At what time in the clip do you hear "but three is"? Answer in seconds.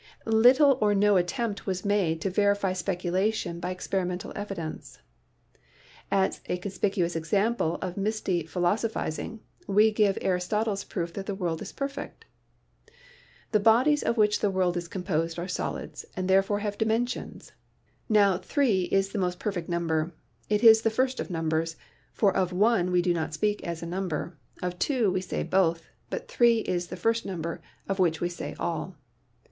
26.09-26.87